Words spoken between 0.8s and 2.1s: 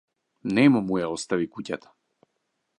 му ја остави куќата.